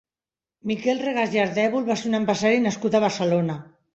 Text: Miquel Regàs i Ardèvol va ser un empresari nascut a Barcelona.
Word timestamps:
Miquel 0.71 1.01
Regàs 1.05 1.35
i 1.37 1.41
Ardèvol 1.43 1.85
va 1.91 1.97
ser 2.03 2.09
un 2.11 2.19
empresari 2.21 2.65
nascut 2.65 2.97
a 3.01 3.05
Barcelona. 3.07 3.59